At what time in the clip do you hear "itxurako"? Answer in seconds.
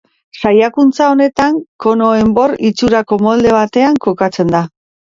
2.71-3.23